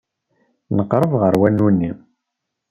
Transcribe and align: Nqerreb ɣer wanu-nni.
Nqerreb 0.77 1.11
ɣer 1.21 1.33
wanu-nni. 1.41 1.91